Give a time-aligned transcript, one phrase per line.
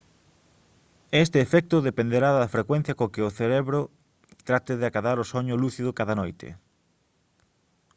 [1.23, 3.79] este efecto dependerá da frecuencia coa que o cerebro
[4.47, 6.47] trate de acadar o soño lúcido cada noite